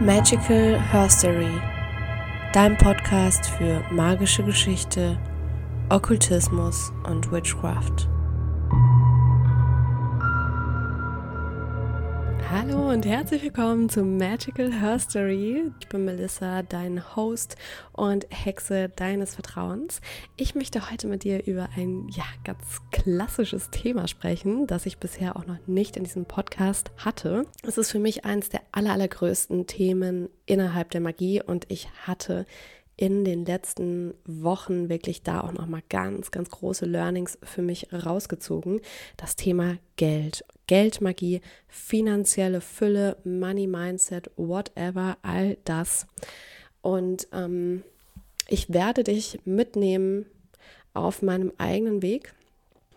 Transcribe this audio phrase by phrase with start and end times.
[0.00, 1.58] Magical Herstory,
[2.52, 5.18] dein Podcast für magische Geschichte,
[5.88, 8.06] Okkultismus und Witchcraft.
[12.68, 15.70] Hallo und herzlich willkommen zu Magical Herstory.
[15.78, 17.54] Ich bin Melissa, dein Host
[17.92, 20.00] und Hexe deines Vertrauens.
[20.36, 25.36] Ich möchte heute mit dir über ein ja ganz klassisches Thema sprechen, das ich bisher
[25.36, 27.46] auch noch nicht in diesem Podcast hatte.
[27.62, 32.46] Es ist für mich eines der aller, allergrößten Themen innerhalb der Magie und ich hatte
[32.96, 37.92] in den letzten Wochen wirklich da auch noch mal ganz ganz große Learnings für mich
[37.92, 38.80] rausgezogen.
[39.16, 46.06] Das Thema Geld, Geldmagie, finanzielle Fülle, Money Mindset, whatever, all das.
[46.82, 47.84] Und ähm,
[48.48, 50.26] ich werde dich mitnehmen
[50.94, 52.34] auf meinem eigenen Weg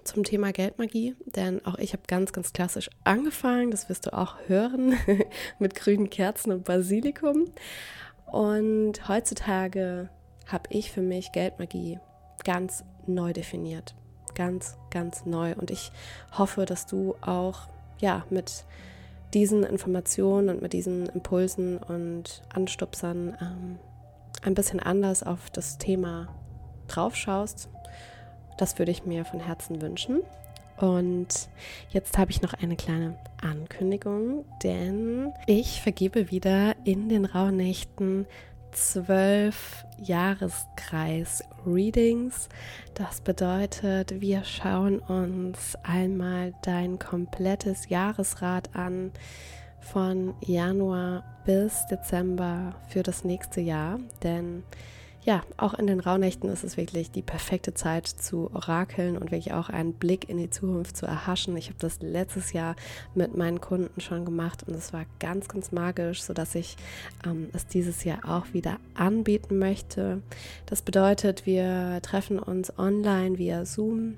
[0.04, 4.38] zum Thema Geldmagie, denn auch ich habe ganz, ganz klassisch angefangen, das wirst du auch
[4.48, 4.96] hören,
[5.60, 7.46] mit grünen Kerzen und Basilikum.
[8.32, 10.10] Und heutzutage
[10.48, 12.00] habe ich für mich Geldmagie
[12.44, 13.96] ganz neu definiert.
[14.40, 15.54] Ganz, ganz neu.
[15.56, 15.92] Und ich
[16.38, 17.68] hoffe, dass du auch
[18.00, 18.64] ja, mit
[19.34, 23.80] diesen Informationen und mit diesen Impulsen und Anstupsern ähm,
[24.42, 26.30] ein bisschen anders auf das Thema
[26.88, 27.68] drauf schaust.
[28.58, 30.22] Das würde ich mir von Herzen wünschen.
[30.78, 31.50] Und
[31.90, 38.26] jetzt habe ich noch eine kleine Ankündigung, denn ich vergebe wieder in den Rauhnächten
[38.72, 42.50] zwölf Jahreskreis-Readings.
[42.94, 49.12] Das bedeutet, wir schauen uns einmal dein komplettes Jahresrad an
[49.80, 54.64] von Januar bis Dezember für das nächste Jahr, denn
[55.30, 59.54] ja, auch in den Rauhnächten ist es wirklich die perfekte Zeit zu orakeln und wirklich
[59.54, 61.56] auch einen Blick in die Zukunft zu erhaschen.
[61.56, 62.76] Ich habe das letztes Jahr
[63.14, 66.78] mit meinen Kunden schon gemacht und es war ganz, ganz magisch, sodass ich
[67.28, 70.24] ähm, es dieses Jahr auch wieder anbieten möchte.
[70.66, 74.16] Das bedeutet, wir treffen uns online via Zoom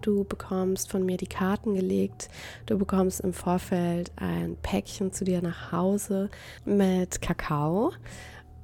[0.00, 2.28] Du bekommst von mir die Karten gelegt.
[2.66, 6.30] Du bekommst im Vorfeld ein Päckchen zu dir nach Hause
[6.64, 7.92] mit Kakao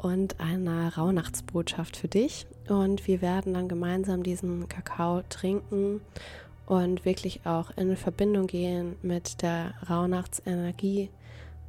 [0.03, 2.47] und eine Rauhnachtsbotschaft für dich.
[2.69, 6.01] Und wir werden dann gemeinsam diesen Kakao trinken
[6.67, 11.11] und wirklich auch in Verbindung gehen mit der Rauhnachtsenergie.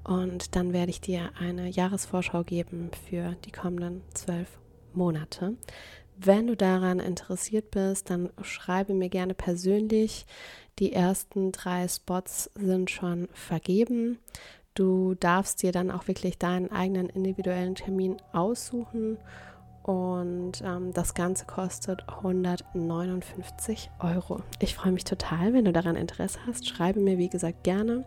[0.04, 4.60] Und dann werde ich dir eine Jahresvorschau geben für die kommenden zwölf
[4.94, 5.56] Monate.
[6.18, 10.26] Wenn du daran interessiert bist, dann schreibe mir gerne persönlich.
[10.80, 14.20] Die ersten drei Spots sind schon vergeben.
[14.74, 19.18] Du darfst dir dann auch wirklich deinen eigenen individuellen Termin aussuchen
[19.84, 24.42] und ähm, das Ganze kostet 159 Euro.
[24.60, 26.68] Ich freue mich total, wenn du daran Interesse hast.
[26.68, 28.06] Schreibe mir, wie gesagt, gerne.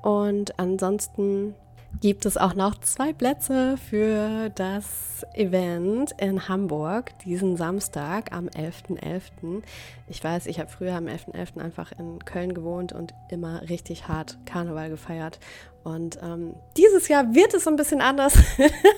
[0.00, 1.54] Und ansonsten
[2.00, 8.98] gibt es auch noch zwei Plätze für das Event in Hamburg diesen Samstag am 11.11.
[8.98, 9.62] .11.
[10.08, 11.54] Ich weiß, ich habe früher am 11.11.
[11.54, 11.60] .11.
[11.60, 15.38] einfach in Köln gewohnt und immer richtig hart Karneval gefeiert.
[15.84, 18.38] Und ähm, dieses Jahr wird es ein bisschen anders,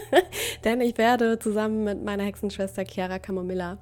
[0.65, 3.79] denn ich werde zusammen mit meiner Hexenschwester Chiara Camomilla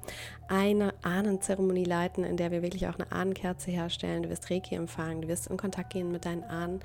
[0.47, 4.23] eine Ahnenzeremonie leiten, in der wir wirklich auch eine Ahnenkerze herstellen.
[4.23, 6.79] Du wirst Reiki empfangen, du wirst in Kontakt gehen mit deinen Ahnen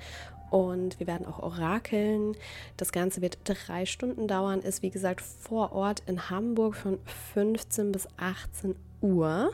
[0.51, 2.35] und wir werden auch orakeln.
[2.77, 6.99] Das Ganze wird drei Stunden dauern, ist wie gesagt vor Ort in Hamburg von
[7.33, 9.51] 15 bis 18 Uhr.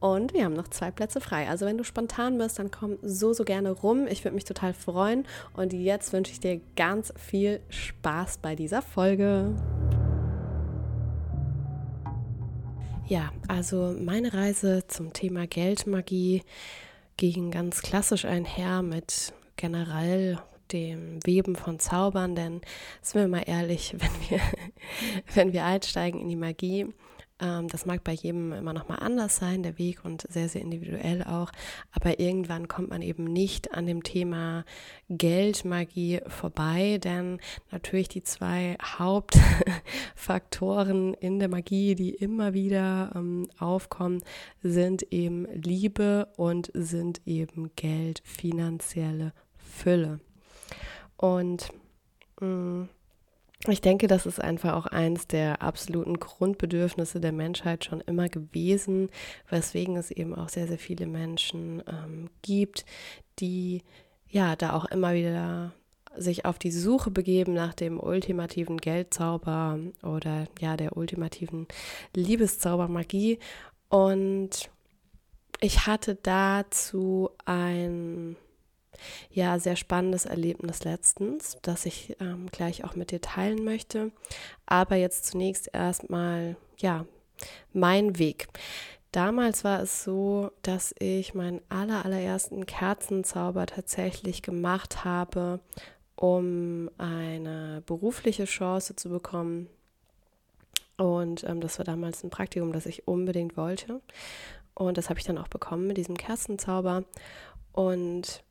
[0.00, 1.48] Und wir haben noch zwei Plätze frei.
[1.48, 4.06] Also wenn du spontan bist, dann komm so, so gerne rum.
[4.06, 5.24] Ich würde mich total freuen.
[5.54, 9.54] Und jetzt wünsche ich dir ganz viel Spaß bei dieser Folge.
[13.06, 16.42] Ja, also meine Reise zum Thema Geldmagie
[17.16, 20.38] ging ganz klassisch einher mit generell
[20.72, 22.62] dem Weben von Zaubern, denn
[23.02, 24.40] sind wir mal ehrlich, wenn wir,
[25.34, 26.86] wenn wir einsteigen in die Magie,
[27.40, 30.62] ähm, das mag bei jedem immer noch mal anders sein, der Weg und sehr, sehr
[30.62, 31.50] individuell auch,
[31.90, 34.64] aber irgendwann kommt man eben nicht an dem Thema
[35.08, 37.40] Geldmagie vorbei, denn
[37.70, 44.22] natürlich die zwei Hauptfaktoren in der Magie, die immer wieder ähm, aufkommen,
[44.62, 49.32] sind eben Liebe und sind eben Geld, finanzielle
[49.74, 50.20] Fülle.
[51.16, 51.68] Und
[52.40, 52.88] mh, mm,
[53.68, 59.08] ich denke, das ist einfach auch eins der absoluten Grundbedürfnisse der Menschheit schon immer gewesen,
[59.48, 62.84] weswegen es eben auch sehr, sehr viele Menschen ähm, gibt,
[63.38, 63.82] die
[64.28, 65.72] ja da auch immer wieder
[66.16, 71.66] sich auf die Suche begeben nach dem ultimativen Geldzauber oder ja der ultimativen
[72.14, 73.38] Liebeszaubermagie.
[73.88, 74.70] Und
[75.60, 78.36] ich hatte dazu ein
[79.30, 84.12] ja, sehr spannendes Erlebnis letztens, das ich ähm, gleich auch mit dir teilen möchte.
[84.66, 87.06] Aber jetzt zunächst erstmal, ja,
[87.72, 88.48] mein Weg.
[89.12, 95.60] Damals war es so, dass ich meinen aller, allerersten Kerzenzauber tatsächlich gemacht habe,
[96.16, 99.68] um eine berufliche Chance zu bekommen.
[100.96, 104.00] Und ähm, das war damals ein Praktikum, das ich unbedingt wollte.
[104.74, 107.04] Und das habe ich dann auch bekommen mit diesem Kerzenzauber.
[107.72, 108.43] Und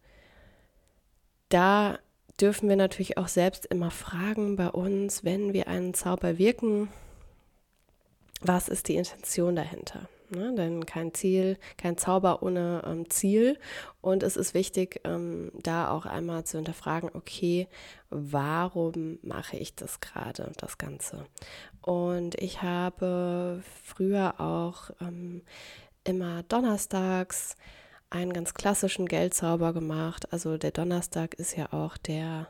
[1.53, 1.99] da
[2.41, 6.89] dürfen wir natürlich auch selbst immer fragen bei uns, wenn wir einen Zauber wirken,
[8.41, 10.09] was ist die Intention dahinter?
[10.29, 10.53] Ne?
[10.55, 13.59] Denn kein Ziel, kein Zauber ohne ähm, Ziel.
[14.01, 17.67] Und es ist wichtig, ähm, da auch einmal zu hinterfragen, okay,
[18.09, 21.25] warum mache ich das gerade, das Ganze?
[21.81, 25.43] Und ich habe früher auch ähm,
[26.03, 27.55] immer donnerstags
[28.13, 30.31] einen ganz klassischen Geldzauber gemacht.
[30.31, 32.47] Also der Donnerstag ist ja auch der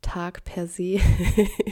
[0.00, 0.98] Tag per se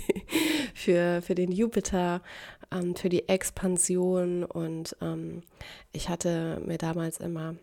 [0.74, 2.22] für, für den Jupiter,
[2.70, 4.44] ähm, für die Expansion.
[4.44, 5.42] Und ähm,
[5.92, 7.56] ich hatte mir damals immer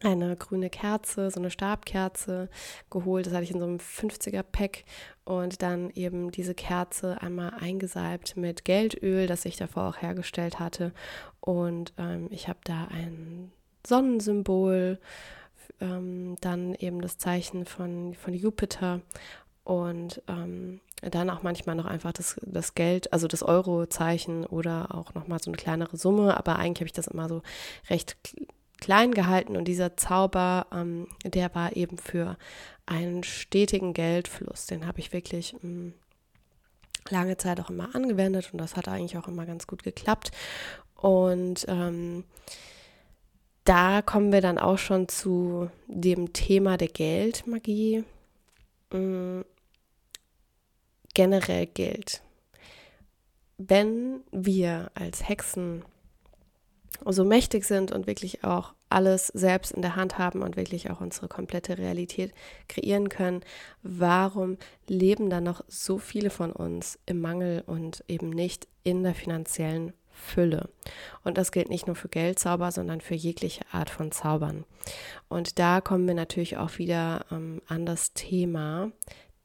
[0.00, 2.48] eine grüne Kerze, so eine Stabkerze
[2.90, 3.26] geholt.
[3.26, 4.84] Das hatte ich in so einem 50er-Pack
[5.24, 10.92] und dann eben diese Kerze einmal eingesalbt mit Geldöl, das ich davor auch hergestellt hatte.
[11.40, 13.50] Und ähm, ich habe da ein
[13.88, 14.98] Sonnensymbol,
[15.80, 19.00] ähm, dann eben das Zeichen von, von Jupiter
[19.64, 25.14] und ähm, dann auch manchmal noch einfach das, das Geld, also das Eurozeichen oder auch
[25.14, 27.42] nochmal so eine kleinere Summe, aber eigentlich habe ich das immer so
[27.90, 28.16] recht
[28.80, 32.36] klein gehalten und dieser Zauber, ähm, der war eben für
[32.86, 35.94] einen stetigen Geldfluss, den habe ich wirklich mh, hm,
[37.10, 40.30] lange Zeit auch immer angewendet und das hat eigentlich auch immer ganz gut geklappt.
[40.94, 42.24] Und ähm,
[43.68, 48.04] da kommen wir dann auch schon zu dem Thema der Geldmagie.
[48.90, 49.44] Hm,
[51.12, 52.22] generell gilt.
[53.58, 55.84] Wenn wir als Hexen
[57.04, 61.02] so mächtig sind und wirklich auch alles selbst in der Hand haben und wirklich auch
[61.02, 62.32] unsere komplette Realität
[62.68, 63.42] kreieren können,
[63.82, 64.56] warum
[64.86, 69.92] leben dann noch so viele von uns im Mangel und eben nicht in der finanziellen
[70.18, 70.68] Fülle?
[71.24, 74.64] Und das gilt nicht nur für Geldzauber, sondern für jegliche Art von Zaubern.
[75.28, 78.90] Und da kommen wir natürlich auch wieder ähm, an das Thema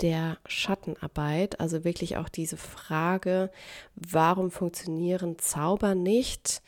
[0.02, 3.50] der Schattenarbeit, also wirklich auch diese Frage,
[3.96, 6.62] warum funktionieren Zauber nicht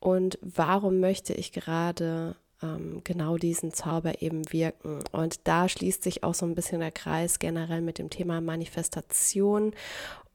[0.00, 5.00] und warum möchte ich gerade ähm, genau diesen Zauber eben wirken.
[5.12, 9.74] Und da schließt sich auch so ein bisschen der Kreis generell mit dem Thema Manifestation.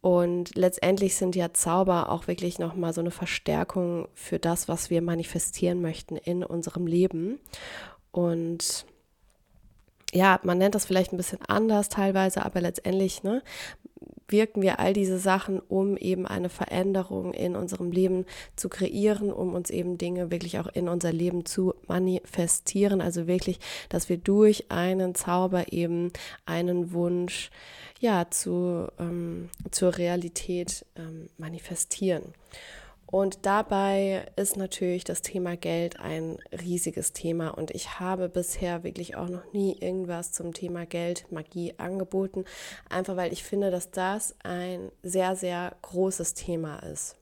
[0.02, 5.02] Und letztendlich sind ja Zauber auch wirklich nochmal so eine Verstärkung für das, was wir
[5.02, 7.40] manifestieren möchten in unserem Leben.
[8.12, 8.86] Und
[10.14, 13.44] ja, man nennt das vielleicht ein bisschen anders teilweise, aber letztendlich ne,
[14.28, 19.54] wirken wir all diese Sachen, um eben eine Veränderung in unserem Leben zu kreieren, um
[19.54, 23.02] uns eben Dinge wirklich auch in unser Leben zu manifestieren.
[23.02, 23.60] Also wirklich,
[23.90, 26.12] dass wir durch einen Zauber eben
[26.46, 27.50] einen Wunsch
[28.00, 32.24] ja zu, ähm, zur Realität ähm, manifestieren.
[33.10, 37.50] Und dabei ist natürlich das Thema Geld ein riesiges Thema.
[37.50, 42.44] Und ich habe bisher wirklich auch noch nie irgendwas zum Thema Geld, Magie angeboten.
[42.90, 47.16] Einfach weil ich finde, dass das ein sehr, sehr großes Thema ist.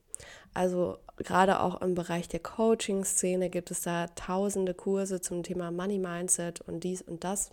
[0.54, 5.98] Also gerade auch im Bereich der Coaching-Szene gibt es da tausende Kurse zum Thema Money
[5.98, 7.52] Mindset und dies und das.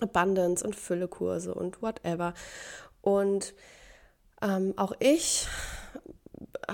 [0.00, 2.34] Abundance und Füllekurse und whatever.
[3.00, 3.52] Und
[4.40, 5.48] ähm, auch ich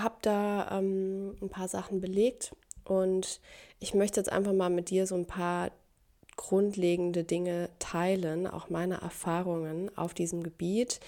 [0.02, 3.40] habe da ähm, ein paar Sachen belegt und
[3.81, 5.71] ich möchte jetzt einfach mal mit dir so ein paar
[6.37, 11.00] grundlegende Dinge teilen, auch meine Erfahrungen auf diesem Gebiet.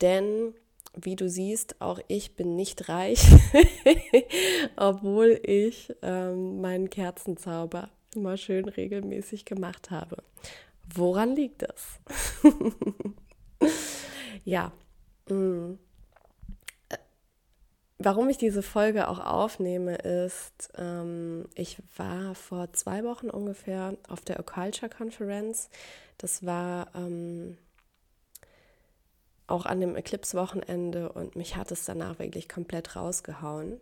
[0.00, 0.54] Denn
[0.94, 3.24] wie du siehst, auch ich bin nicht reich,
[4.76, 10.22] obwohl ich ähm, meinen Kerzenzauber immer schön regelmäßig gemacht habe.
[10.94, 12.00] Woran liegt das?
[14.44, 14.72] ja.
[15.28, 15.74] Mm.
[18.02, 24.22] Warum ich diese Folge auch aufnehme, ist, ähm, ich war vor zwei Wochen ungefähr auf
[24.22, 25.68] der Occulture Conference.
[26.16, 27.58] Das war ähm,
[29.46, 33.78] auch an dem Eclipse-Wochenende und mich hat es danach wirklich komplett rausgehauen,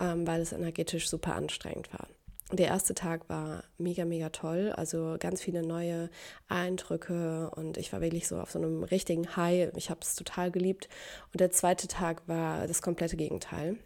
[0.00, 2.08] ähm, weil es energetisch super anstrengend war
[2.56, 4.72] der erste Tag war mega, mega toll.
[4.76, 6.10] Also ganz viele neue
[6.48, 9.70] Eindrücke und ich war wirklich so auf so einem richtigen High.
[9.76, 10.88] Ich habe es total geliebt.
[11.32, 13.76] Und der zweite Tag war das komplette Gegenteil.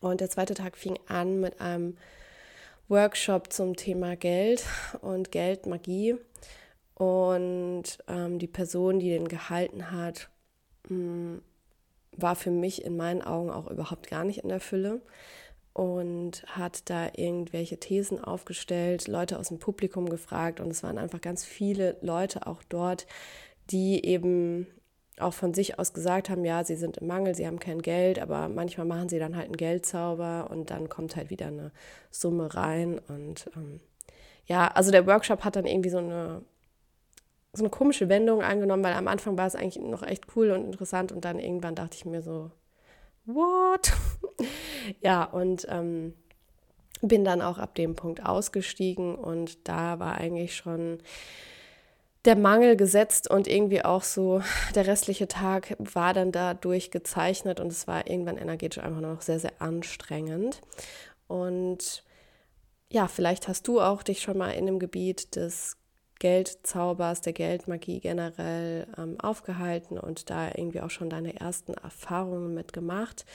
[0.00, 1.96] Und der zweite Tag fing an mit einem
[2.88, 4.64] Workshop zum Thema Geld
[5.00, 6.16] und Geldmagie.
[6.94, 10.28] Und ähm, die Person, die den gehalten hat,
[10.88, 11.42] mh, mm,
[12.14, 15.00] war für mich in meinen Augen auch überhaupt gar nicht in der Fülle
[15.72, 21.20] und hat da irgendwelche Thesen aufgestellt, Leute aus dem Publikum gefragt und es waren einfach
[21.20, 23.06] ganz viele Leute auch dort,
[23.70, 24.66] die eben
[25.18, 28.18] auch von sich aus gesagt haben, ja, sie sind im Mangel, sie haben kein Geld,
[28.18, 31.70] aber manchmal machen sie dann halt einen Geldzauber und dann kommt halt wieder eine
[32.10, 32.98] Summe rein.
[33.08, 33.80] Und ähm,
[34.46, 36.42] ja, also der Workshop hat dann irgendwie so eine,
[37.52, 40.64] so eine komische Wendung angenommen, weil am Anfang war es eigentlich noch echt cool und
[40.64, 42.50] interessant und dann irgendwann dachte ich mir so,
[43.26, 43.92] what?
[45.00, 46.14] ja, und ähm,
[47.00, 50.98] bin dann auch ab dem Punkt ausgestiegen und da war eigentlich schon
[52.24, 54.42] der Mangel gesetzt und irgendwie auch so
[54.76, 59.22] der restliche Tag war dann dadurch gezeichnet und es war irgendwann energetisch einfach nur noch
[59.22, 60.60] sehr, sehr anstrengend.
[61.26, 62.04] Und
[62.92, 65.78] ja, vielleicht hast du auch dich schon mal in dem Gebiet des
[66.22, 73.26] Geldzaubers, der Geldmagie generell ähm, aufgehalten und da irgendwie auch schon deine ersten Erfahrungen mitgemacht.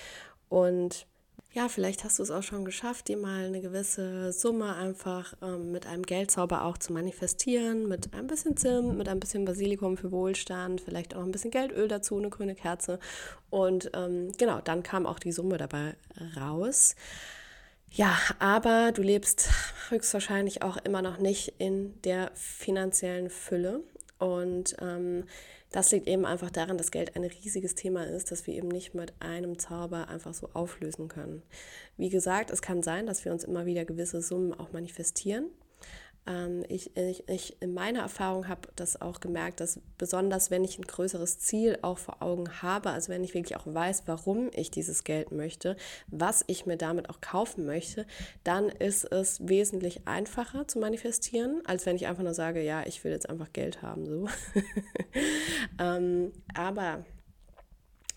[0.47, 1.05] Und
[1.51, 5.73] ja, vielleicht hast du es auch schon geschafft, dir mal eine gewisse Summe einfach ähm,
[5.73, 10.13] mit einem Geldzauber auch zu manifestieren, mit ein bisschen Zimt, mit ein bisschen Basilikum für
[10.13, 12.99] Wohlstand, vielleicht auch ein bisschen Geldöl dazu, eine grüne Kerze.
[13.49, 15.97] Und ähm, genau, dann kam auch die Summe dabei
[16.37, 16.95] raus.
[17.91, 19.49] Ja, aber du lebst
[19.89, 23.81] höchstwahrscheinlich auch immer noch nicht in der finanziellen Fülle.
[24.19, 25.23] Und ähm,
[25.71, 28.93] das liegt eben einfach daran, dass Geld ein riesiges Thema ist, das wir eben nicht
[28.93, 31.43] mit einem Zauber einfach so auflösen können.
[31.97, 35.47] Wie gesagt, es kann sein, dass wir uns immer wieder gewisse Summen auch manifestieren.
[36.27, 40.77] Ähm, ich, ich, ich, in meiner Erfahrung habe das auch gemerkt, dass besonders wenn ich
[40.77, 44.69] ein größeres Ziel auch vor Augen habe, also wenn ich wirklich auch weiß, warum ich
[44.69, 48.05] dieses Geld möchte, was ich mir damit auch kaufen möchte,
[48.43, 53.03] dann ist es wesentlich einfacher zu manifestieren, als wenn ich einfach nur sage, ja, ich
[53.03, 54.05] will jetzt einfach Geld haben.
[54.05, 54.27] So.
[55.79, 57.05] ähm, aber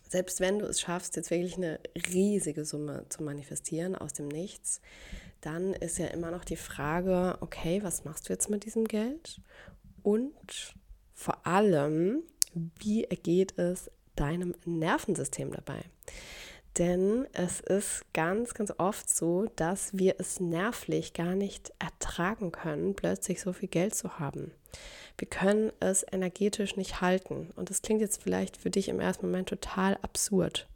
[0.09, 1.79] selbst wenn du es schaffst, jetzt wirklich eine
[2.13, 4.81] riesige Summe zu manifestieren aus dem Nichts,
[5.41, 9.41] dann ist ja immer noch die Frage, okay, was machst du jetzt mit diesem Geld?
[10.03, 10.75] Und
[11.15, 12.23] vor allem,
[12.55, 15.83] wie geht es deinem Nervensystem dabei?
[16.79, 22.95] Denn es ist ganz, ganz oft so, dass wir es nervlich gar nicht ertragen können,
[22.95, 24.53] plötzlich so viel Geld zu haben.
[25.19, 27.51] Wir können es energetisch nicht halten.
[27.57, 30.69] Und das klingt jetzt vielleicht für dich im ersten Moment total absurd.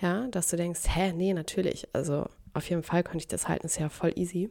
[0.00, 1.88] Ja, dass du denkst, hä, nee, natürlich.
[1.92, 4.50] Also auf jeden Fall konnte ich das halten, ist ja voll easy.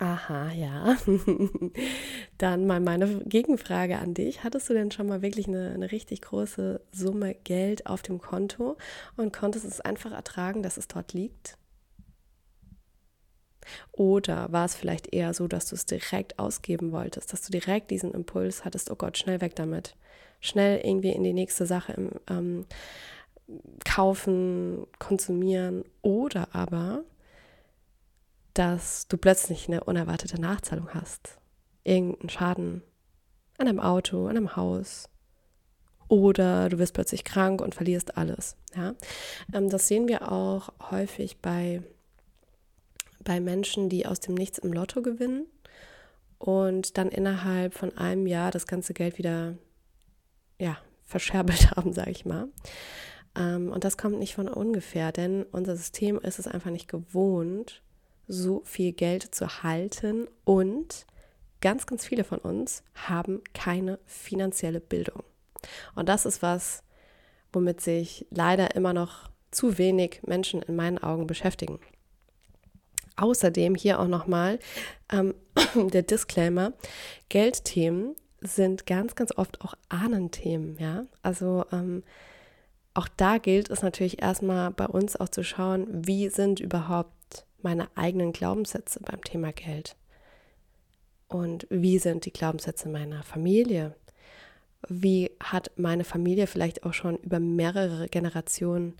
[0.00, 0.96] Aha, ja.
[2.38, 4.44] Dann mal meine Gegenfrage an dich.
[4.44, 8.76] Hattest du denn schon mal wirklich eine, eine, richtig große Summe Geld auf dem Konto
[9.16, 11.58] und konntest es einfach ertragen, dass es dort liegt?
[13.90, 17.90] Oder war es vielleicht eher so, dass du es direkt ausgeben wolltest, dass du direkt
[17.90, 19.96] diesen Impuls hattest, oh Gott, schnell weg damit,
[20.40, 22.66] schnell irgendwie in die nächste Sache im, ähm,
[23.84, 27.04] kaufen, konsumieren oder aber,
[28.54, 31.38] dass du plötzlich eine unerwartete Nachzahlung hast.
[31.84, 32.82] Irgendeinen Schaden
[33.58, 35.08] an einem Auto, an einem Haus.
[36.08, 38.56] Oder du wirst plötzlich krank und verlierst alles.
[38.74, 38.94] Ja?
[39.52, 41.82] Ähm, das sehen wir auch häufig bei,
[43.22, 45.46] bei Menschen, die aus dem Nichts im Lotto gewinnen
[46.38, 49.54] und dann innerhalb von einem Jahr das ganze Geld wieder
[50.58, 52.48] ja, verscherbelt haben, sage ich mal.
[53.38, 57.82] Ähm, und das kommt nicht von ungefähr, denn unser System ist es einfach nicht gewohnt,
[58.26, 61.06] so viel Geld zu halten und
[61.60, 65.22] ganz, ganz viele von uns haben keine finanzielle Bildung.
[65.94, 66.82] Und das ist was,
[67.52, 71.80] womit sich leider immer noch zu wenig Menschen in meinen Augen beschäftigen.
[73.16, 74.58] Außerdem hier auch nochmal
[75.10, 75.34] ähm,
[75.74, 76.74] der Disclaimer:
[77.28, 80.76] Geldthemen sind ganz, ganz oft auch Ahnenthemen.
[80.78, 82.04] Ja, also ähm,
[82.98, 87.86] auch da gilt es natürlich erstmal bei uns auch zu schauen, wie sind überhaupt meine
[87.96, 89.94] eigenen Glaubenssätze beim Thema Geld?
[91.28, 93.94] Und wie sind die Glaubenssätze meiner Familie?
[94.88, 98.96] Wie hat meine Familie vielleicht auch schon über mehrere Generationen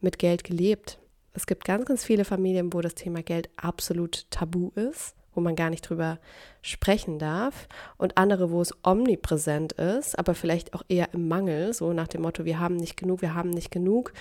[0.00, 0.98] mit Geld gelebt?
[1.34, 5.54] Es gibt ganz, ganz viele Familien, wo das Thema Geld absolut tabu ist wo man
[5.54, 6.18] gar nicht drüber
[6.62, 11.92] sprechen darf und andere, wo es omnipräsent ist, aber vielleicht auch eher im Mangel, so
[11.92, 14.12] nach dem Motto, wir haben nicht genug, wir haben nicht genug.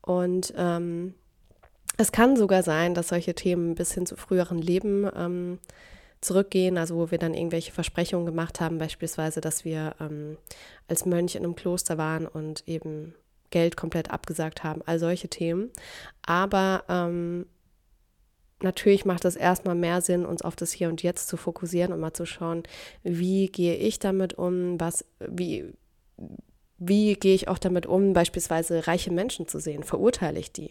[0.00, 1.14] Und ähm,
[1.98, 5.58] es kann sogar sein, dass solche Themen bis hin zu früheren Leben ähm,
[6.20, 10.36] zurückgehen, also wo wir dann irgendwelche Versprechungen gemacht haben, beispielsweise, dass wir ähm,
[10.88, 13.14] als Mönch in einem Kloster waren und eben
[13.50, 15.70] Geld komplett abgesagt haben, all solche Themen.
[16.22, 17.46] Aber ähm,
[18.62, 22.00] natürlich macht es erstmal mehr Sinn, uns auf das Hier und Jetzt zu fokussieren und
[22.00, 22.62] mal zu schauen,
[23.02, 25.72] wie gehe ich damit um, was, wie,
[26.78, 29.82] wie gehe ich auch damit um, beispielsweise reiche Menschen zu sehen?
[29.82, 30.68] Verurteile ich die?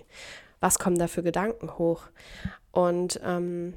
[0.59, 2.03] Was kommen da für Gedanken hoch?
[2.71, 3.73] Und ähm,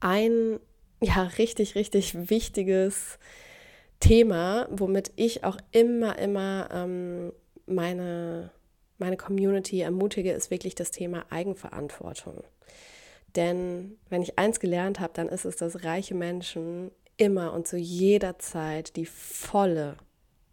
[0.00, 0.60] ein
[1.00, 3.18] ja richtig, richtig wichtiges
[4.00, 7.32] Thema, womit ich auch immer, immer ähm,
[7.66, 8.50] meine,
[8.98, 12.44] meine Community ermutige, ist wirklich das Thema Eigenverantwortung.
[13.36, 17.76] Denn wenn ich eins gelernt habe, dann ist es, dass reiche Menschen immer und zu
[17.76, 19.96] jeder Zeit die volle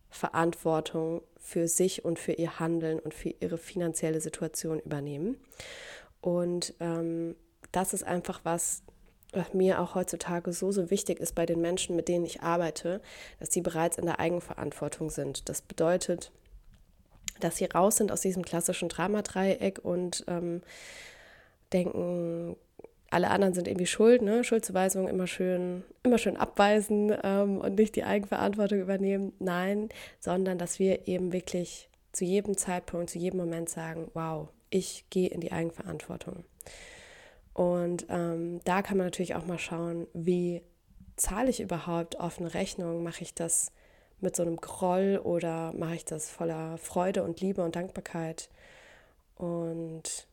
[0.09, 5.37] Verantwortung für sich und für ihr Handeln und für ihre finanzielle Situation übernehmen.
[6.21, 7.35] Und ähm,
[7.71, 8.83] das ist einfach was,
[9.33, 13.01] was mir auch heutzutage so, so wichtig ist bei den Menschen, mit denen ich arbeite,
[13.39, 15.49] dass sie bereits in der Eigenverantwortung sind.
[15.49, 16.31] Das bedeutet,
[17.39, 20.61] dass sie raus sind aus diesem klassischen Dramadreieck und ähm,
[21.73, 22.57] denken,
[23.11, 24.43] alle anderen sind irgendwie schuld, ne?
[24.43, 29.33] Schuldzuweisung immer schön, immer schön abweisen ähm, und nicht die Eigenverantwortung übernehmen.
[29.39, 29.89] Nein,
[30.19, 35.29] sondern dass wir eben wirklich zu jedem Zeitpunkt, zu jedem Moment sagen, wow, ich gehe
[35.29, 36.45] in die Eigenverantwortung.
[37.53, 40.61] Und ähm, da kann man natürlich auch mal schauen, wie
[41.17, 43.03] zahle ich überhaupt auf eine Rechnung?
[43.03, 43.73] Mache ich das
[44.21, 48.49] mit so einem Groll oder mache ich das voller Freude und Liebe und Dankbarkeit?
[49.35, 50.27] Und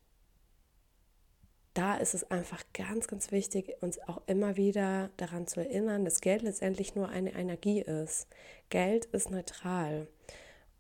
[1.79, 6.21] da ist es einfach ganz, ganz wichtig, uns auch immer wieder daran zu erinnern, dass
[6.21, 8.27] Geld letztendlich nur eine Energie ist.
[8.69, 10.09] Geld ist neutral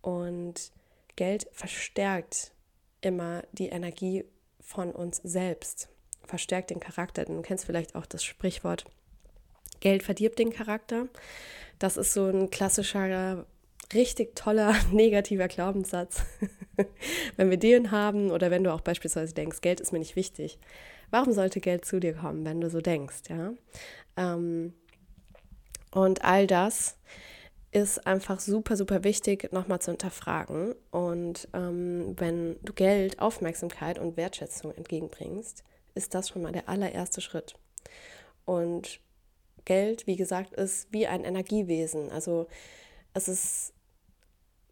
[0.03, 0.73] und
[1.15, 2.51] Geld verstärkt
[3.01, 4.25] immer die Energie
[4.61, 5.89] von uns selbst,
[6.25, 7.25] verstärkt den Charakter.
[7.25, 8.85] Du kennst vielleicht auch das Sprichwort,
[9.79, 11.07] Geld verdirbt den Charakter.
[11.79, 13.47] Das ist so ein klassischer
[13.95, 16.23] richtig toller negativer Glaubenssatz.
[17.37, 20.59] wenn wir den haben oder wenn du auch beispielsweise denkst, Geld ist mir nicht wichtig,
[21.11, 23.53] warum sollte Geld zu dir kommen, wenn du so denkst, ja?
[24.17, 24.75] Ähm,
[25.91, 26.99] und all das
[27.71, 30.75] ist einfach super, super wichtig, nochmal zu hinterfragen.
[30.91, 37.21] Und ähm, wenn du Geld, Aufmerksamkeit und Wertschätzung entgegenbringst, ist das schon mal der allererste
[37.21, 37.55] Schritt.
[38.45, 39.01] Und
[39.65, 42.11] Geld, wie gesagt, ist wie ein Energiewesen.
[42.11, 42.47] Also
[43.13, 43.75] es ist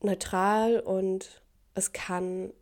[0.02, 1.42] neutral und
[1.74, 2.52] es kann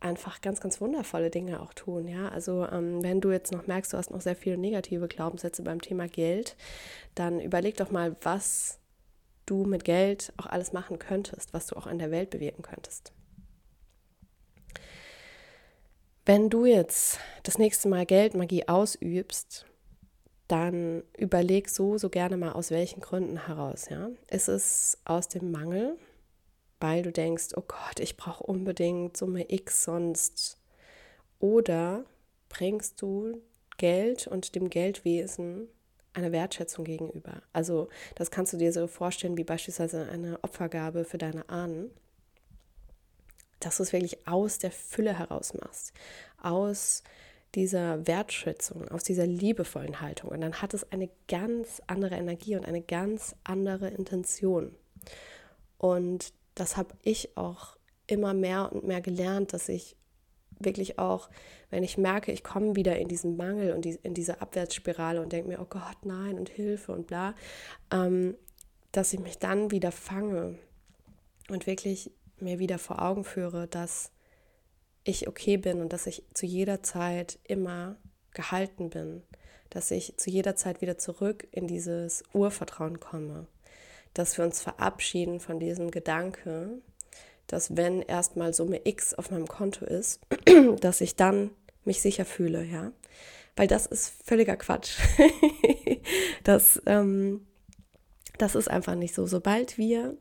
[0.00, 2.08] einfach ganz, ganz wundervolle Dinge auch tun.
[2.08, 5.62] Ja, also ähm, wenn du jetzt noch merkst, du hast noch sehr viele negative Glaubenssätze
[5.62, 6.56] beim Thema Geld,
[7.14, 8.78] dann überleg doch mal, was
[9.46, 13.12] du mit Geld auch alles machen könntest, was du auch in der Welt bewirken könntest.
[16.24, 19.66] Wenn du jetzt das nächste Mal Geldmagie ausübst,
[20.46, 23.88] dann überleg so, so gerne mal aus welchen Gründen heraus.
[23.88, 24.10] Ja?
[24.30, 25.96] Ist es aus dem Mangel?
[26.82, 30.58] Weil du denkst, oh Gott, ich brauche unbedingt Summe X sonst.
[31.38, 32.04] Oder
[32.48, 33.40] bringst du
[33.76, 35.68] Geld und dem Geldwesen
[36.12, 37.42] eine Wertschätzung gegenüber.
[37.52, 41.90] Also das kannst du dir so vorstellen wie beispielsweise eine Opfergabe für deine Ahnen,
[43.60, 45.92] dass du es wirklich aus der Fülle heraus machst,
[46.42, 47.04] aus
[47.54, 50.30] dieser Wertschätzung, aus dieser liebevollen Haltung.
[50.30, 54.74] Und dann hat es eine ganz andere Energie und eine ganz andere Intention.
[55.78, 59.96] Und das habe ich auch immer mehr und mehr gelernt, dass ich
[60.58, 61.28] wirklich auch,
[61.70, 65.32] wenn ich merke, ich komme wieder in diesen Mangel und die, in diese Abwärtsspirale und
[65.32, 67.34] denke mir, oh Gott, nein und Hilfe und bla,
[67.90, 68.36] ähm,
[68.92, 70.58] dass ich mich dann wieder fange
[71.48, 74.12] und wirklich mir wieder vor Augen führe, dass
[75.04, 77.96] ich okay bin und dass ich zu jeder Zeit immer
[78.32, 79.22] gehalten bin,
[79.70, 83.46] dass ich zu jeder Zeit wieder zurück in dieses Urvertrauen komme
[84.14, 86.80] dass wir uns verabschieden von diesem Gedanke,
[87.46, 90.20] dass wenn erstmal Summe X auf meinem Konto ist,
[90.80, 91.50] dass ich dann
[91.84, 92.92] mich sicher fühle, ja.
[93.56, 94.98] Weil das ist völliger Quatsch.
[96.44, 97.46] das, ähm,
[98.38, 99.26] das ist einfach nicht so.
[99.26, 100.16] Sobald wir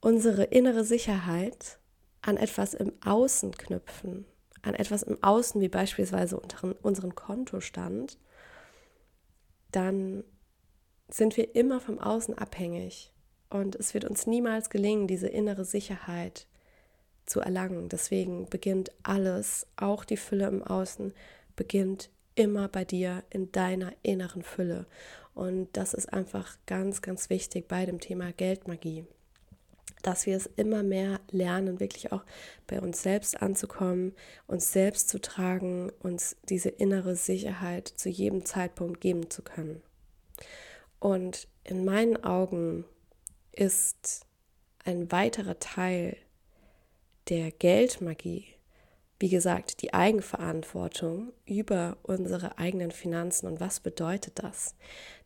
[0.00, 1.78] unsere innere Sicherheit
[2.20, 4.26] an etwas im Außen knüpfen,
[4.62, 8.18] an etwas im Außen, wie beispielsweise unseren, unseren Kontostand,
[9.72, 10.24] dann
[11.08, 13.12] sind wir immer vom Außen abhängig.
[13.48, 16.46] Und es wird uns niemals gelingen, diese innere Sicherheit
[17.26, 17.88] zu erlangen.
[17.88, 21.12] Deswegen beginnt alles, auch die Fülle im Außen,
[21.54, 24.86] beginnt immer bei dir in deiner inneren Fülle.
[25.34, 29.04] Und das ist einfach ganz, ganz wichtig bei dem Thema Geldmagie,
[30.02, 32.24] dass wir es immer mehr lernen, wirklich auch
[32.66, 34.14] bei uns selbst anzukommen,
[34.46, 39.82] uns selbst zu tragen, uns diese innere Sicherheit zu jedem Zeitpunkt geben zu können.
[40.98, 42.84] Und in meinen Augen
[43.52, 44.26] ist
[44.84, 46.16] ein weiterer Teil
[47.28, 48.56] der Geldmagie
[49.18, 53.46] wie gesagt, die Eigenverantwortung über unsere eigenen Finanzen.
[53.46, 54.74] Und was bedeutet das?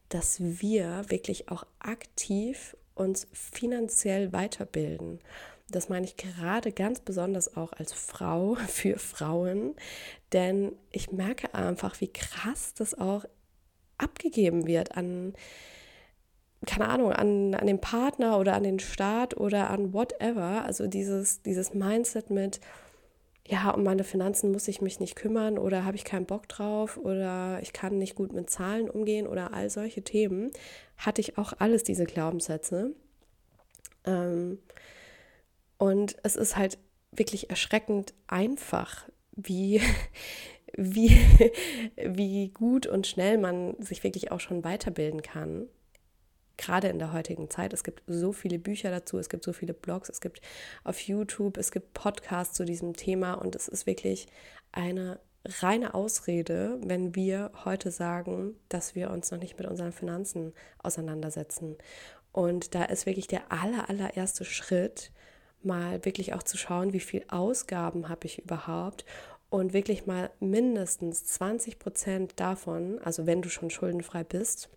[0.09, 5.21] Dass wir wirklich auch aktiv uns finanziell weiterbilden.
[5.69, 9.75] Das meine ich gerade ganz besonders auch als Frau für Frauen,
[10.33, 13.25] denn ich merke einfach, wie krass das auch
[14.03, 15.35] abgegeben wird an,
[16.67, 20.65] keine Ahnung, an, an den Partner oder an den Staat oder an whatever.
[20.65, 22.61] Also dieses, dieses Mindset mit,
[23.47, 26.97] ja, um meine Finanzen muss ich mich nicht kümmern oder habe ich keinen Bock drauf
[26.97, 30.51] oder ich kann nicht gut mit Zahlen umgehen oder all solche Themen,
[30.97, 32.95] hatte ich auch alles diese Glaubenssätze.
[34.05, 34.59] Ähm,
[35.79, 36.79] und es ist halt
[37.13, 39.81] wirklich erschreckend einfach, wie,
[40.77, 41.11] wie,
[41.97, 45.69] wie gut und schnell man sich wirklich auch schon weiterbilden kann
[46.61, 47.73] gerade in der heutigen Zeit.
[47.73, 50.41] Es gibt so viele Bücher dazu, es gibt so viele Blogs, es gibt
[50.85, 54.27] auf YouTube, es gibt Podcasts zu diesem Thema und es ist wirklich
[54.71, 60.53] eine reine Ausrede, wenn wir heute sagen, dass wir uns noch nicht mit unseren Finanzen
[60.79, 61.77] auseinandersetzen.
[62.33, 65.11] Und da ist wirklich der aller, allererste Schritt,
[65.63, 69.05] mal wirklich auch zu schauen, wie viel Ausgaben habe ich überhaupt
[69.51, 74.71] und wirklich mal mindestens 20 Prozent davon, also wenn du schon schuldenfrei bist,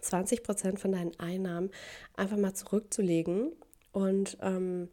[0.00, 1.70] 20 Prozent von deinen Einnahmen
[2.16, 3.52] einfach mal zurückzulegen
[3.92, 4.88] und ähm,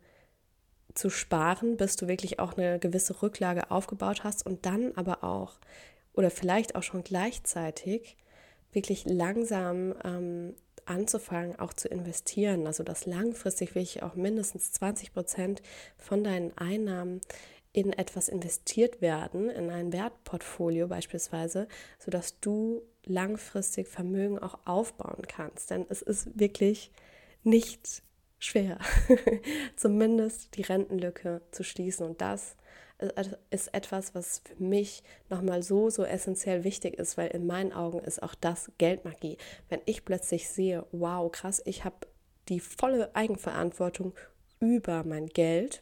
[0.94, 5.60] zu sparen, bis du wirklich auch eine gewisse Rücklage aufgebaut hast und dann aber auch
[6.14, 8.18] oder vielleicht auch schon gleichzeitig
[8.74, 12.68] wirklich langsam ähm, anzufangen, auch zu investieren.
[12.68, 15.62] Also dass langfristig wirklich auch mindestens 20 Prozent
[15.98, 17.22] von deinen Einnahmen
[17.74, 21.68] in etwas investiert werden, in ein Wertportfolio beispielsweise,
[22.00, 25.72] sodass du langfristig Vermögen auch aufbauen kannst.
[25.72, 26.92] Denn es ist wirklich
[27.44, 28.04] nicht
[28.40, 28.80] schwer,
[29.76, 32.06] zumindest die Rentenlücke zu schließen.
[32.06, 32.56] Und das
[33.50, 38.00] ist etwas, was für mich nochmal so, so essentiell wichtig ist, weil in meinen Augen
[38.00, 39.38] ist auch das Geldmagie.
[39.70, 42.08] Wenn ich plötzlich sehe, wow, krass, ich habe
[42.50, 44.14] die volle Eigenverantwortung
[44.60, 45.82] über mein Geld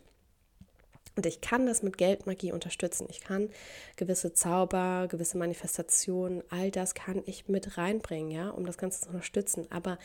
[1.20, 3.06] und ich kann das mit Geldmagie unterstützen.
[3.10, 3.50] Ich kann
[3.98, 9.10] gewisse Zauber, gewisse Manifestationen, all das kann ich mit reinbringen, ja, um das Ganze zu
[9.10, 9.68] unterstützen.
[9.70, 10.00] Aber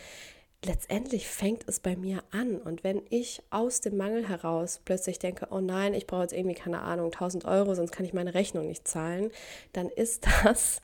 [0.64, 2.57] letztendlich fängt es bei mir an.
[2.57, 6.57] Und wenn ich aus dem Mangel heraus plötzlich denke, oh nein, ich brauche jetzt irgendwie
[6.57, 9.31] keine Ahnung, 1000 Euro, sonst kann ich meine Rechnung nicht zahlen,
[9.72, 10.83] dann ist das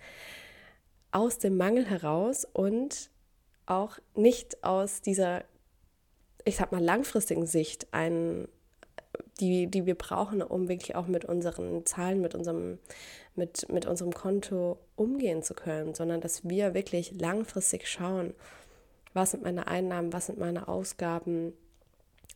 [1.10, 3.10] aus dem Mangel heraus und
[3.66, 5.42] auch nicht aus dieser,
[6.44, 8.46] ich sag mal, langfristigen Sicht ein
[9.40, 12.78] die, die wir brauchen, um wirklich auch mit unseren Zahlen, mit unserem,
[13.34, 18.34] mit, mit unserem Konto umgehen zu können, sondern dass wir wirklich langfristig schauen,
[19.12, 21.52] was sind meine Einnahmen, was sind meine Ausgaben,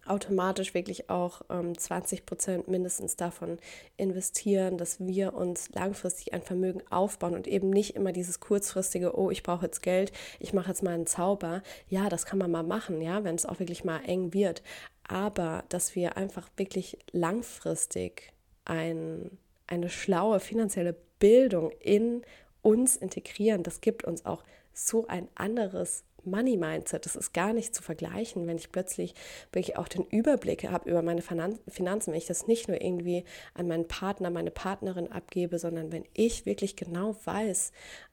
[0.07, 3.59] automatisch wirklich auch ähm, 20 Prozent mindestens davon
[3.97, 9.31] investieren, dass wir uns langfristig ein Vermögen aufbauen und eben nicht immer dieses kurzfristige, oh,
[9.31, 11.63] ich brauche jetzt Geld, ich mache jetzt mal einen Zauber.
[11.89, 14.63] Ja, das kann man mal machen, ja, wenn es auch wirklich mal eng wird.
[15.07, 18.33] Aber dass wir einfach wirklich langfristig
[18.65, 22.23] ein, eine schlaue finanzielle Bildung in
[22.63, 27.05] uns integrieren, das gibt uns auch so ein anderes Money Mindset.
[27.05, 29.15] Das ist gar nicht zu vergleichen, wenn ich plötzlich
[29.53, 33.69] wirklich auch den Überblick habe über meine Finanzen, wenn ich das nicht nur irgendwie an
[33.69, 37.73] meinen Partner, meine Partnerin abgebe, sondern wenn ich wirklich genau weiß,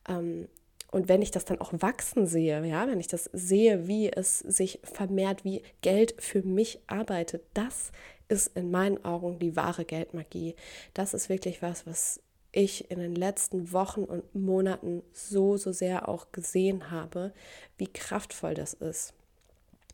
[0.09, 0.47] ähm,
[0.91, 4.39] und wenn ich das dann auch wachsen sehe, ja, wenn ich das sehe, wie es
[4.39, 7.91] sich vermehrt, wie Geld für mich arbeitet, das
[8.27, 10.55] ist in meinen Augen die wahre Geldmagie.
[10.93, 16.09] Das ist wirklich was, was ich in den letzten Wochen und Monaten so, so sehr
[16.09, 17.33] auch gesehen habe,
[17.77, 19.13] wie kraftvoll das ist.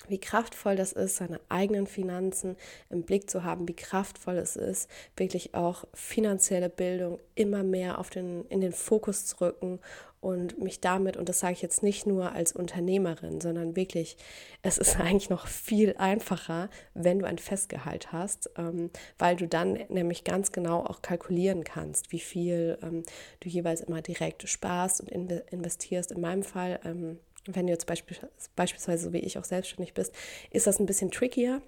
[0.07, 2.55] Wie kraftvoll das ist, seine eigenen Finanzen
[2.89, 8.09] im Blick zu haben, wie kraftvoll es ist, wirklich auch finanzielle Bildung immer mehr auf
[8.09, 9.79] den, in den Fokus zu rücken
[10.19, 14.17] und mich damit, und das sage ich jetzt nicht nur als Unternehmerin, sondern wirklich,
[14.61, 19.79] es ist eigentlich noch viel einfacher, wenn du ein Festgehalt hast, ähm, weil du dann
[19.89, 23.03] nämlich ganz genau auch kalkulieren kannst, wie viel ähm,
[23.41, 26.11] du jeweils immer direkt sparst und in, investierst.
[26.11, 28.17] In meinem Fall, ähm, wenn du jetzt beispiel,
[28.55, 30.13] beispielsweise so wie ich auch selbstständig bist,
[30.51, 31.61] ist das ein bisschen trickier.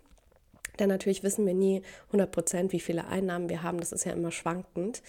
[0.80, 3.80] Denn natürlich wissen wir nie 100 Prozent, wie viele Einnahmen wir haben.
[3.80, 5.02] Das ist ja immer schwankend.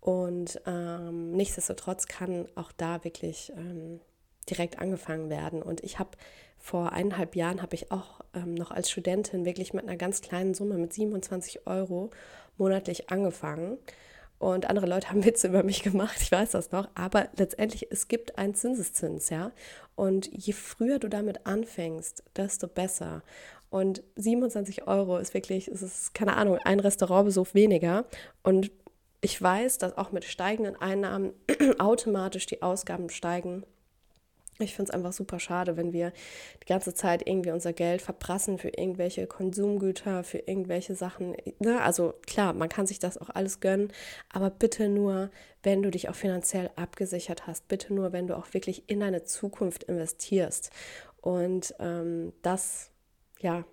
[0.00, 4.00] Und ähm, nichtsdestotrotz kann auch da wirklich ähm,
[4.48, 5.62] direkt angefangen werden.
[5.62, 6.10] Und ich habe
[6.56, 10.54] vor eineinhalb Jahren habe ich auch ähm, noch als Studentin wirklich mit einer ganz kleinen
[10.54, 12.10] Summe, mit 27 Euro
[12.56, 13.78] monatlich angefangen.
[14.38, 16.88] Und andere Leute haben Witze über mich gemacht, ich weiß das noch.
[16.94, 19.50] Aber letztendlich, es gibt einen Zinseszins, ja.
[19.96, 23.22] Und je früher du damit anfängst, desto besser.
[23.70, 28.06] Und 27 Euro ist wirklich, es ist, keine Ahnung, ein Restaurantbesuch weniger.
[28.42, 28.70] Und
[29.20, 31.32] ich weiß, dass auch mit steigenden Einnahmen
[31.78, 33.64] automatisch die Ausgaben steigen.
[34.60, 36.12] Ich finde es einfach super schade, wenn wir
[36.62, 41.36] die ganze Zeit irgendwie unser Geld verprassen für irgendwelche Konsumgüter, für irgendwelche Sachen.
[41.60, 41.80] Ne?
[41.80, 43.92] Also klar, man kann sich das auch alles gönnen,
[44.32, 45.30] aber bitte nur,
[45.62, 47.68] wenn du dich auch finanziell abgesichert hast.
[47.68, 50.70] Bitte nur, wenn du auch wirklich in deine Zukunft investierst.
[51.20, 52.90] Und ähm, das,
[53.38, 53.64] ja,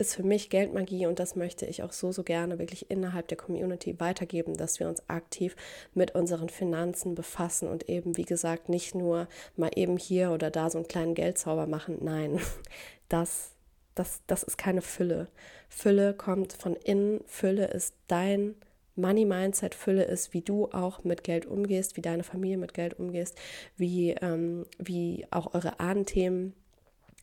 [0.00, 3.36] ist für mich Geldmagie und das möchte ich auch so, so gerne wirklich innerhalb der
[3.36, 5.54] Community weitergeben, dass wir uns aktiv
[5.94, 10.70] mit unseren Finanzen befassen und eben, wie gesagt, nicht nur mal eben hier oder da
[10.70, 11.98] so einen kleinen Geldzauber machen.
[12.00, 12.40] Nein,
[13.08, 13.50] das,
[13.94, 15.28] das, das ist keine Fülle.
[15.68, 18.54] Fülle kommt von innen, Fülle ist dein
[18.96, 22.98] Money Mindset Fülle ist, wie du auch mit Geld umgehst, wie deine Familie mit Geld
[22.98, 23.38] umgehst,
[23.76, 26.54] wie, ähm, wie auch eure Ahnenthemen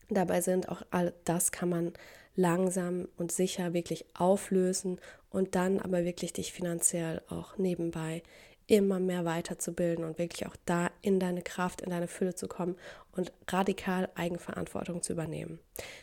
[0.08, 0.68] dabei sind.
[0.68, 1.92] Auch all das kann man
[2.38, 8.22] langsam und sicher wirklich auflösen und dann aber wirklich dich finanziell auch nebenbei
[8.68, 12.76] immer mehr weiterzubilden und wirklich auch da in deine Kraft, in deine Fülle zu kommen
[13.12, 15.58] und radikal Eigenverantwortung zu übernehmen.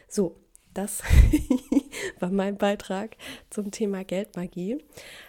[0.10, 0.36] So,
[0.74, 1.04] das
[2.20, 3.16] war mein Beitrag
[3.50, 4.84] zum Thema Geldmagie.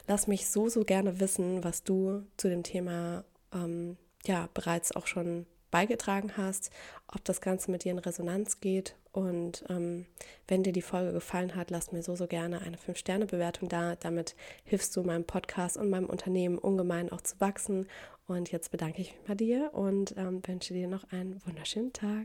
[0.08, 5.06] Lass mich so, so gerne wissen, was du zu dem Thema ähm, ja bereits auch
[5.06, 6.70] schon beigetragen hast,
[7.08, 8.96] ob das Ganze mit dir in Resonanz geht.
[9.12, 10.06] Und ähm,
[10.48, 13.96] wenn dir die Folge gefallen hat, lass mir so, so gerne eine 5-Sterne-Bewertung da.
[13.96, 17.86] Damit hilfst du meinem Podcast und meinem Unternehmen ungemein auch zu wachsen.
[18.26, 22.24] Und jetzt bedanke ich mich bei dir und ähm, wünsche dir noch einen wunderschönen Tag.